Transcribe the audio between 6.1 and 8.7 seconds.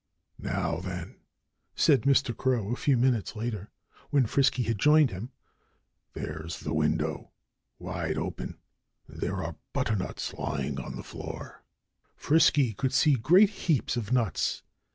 "There's the window wide open.